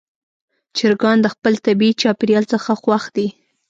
[0.77, 3.27] چرګان د خپل طبیعي چاپېریال څخه خوښ دي.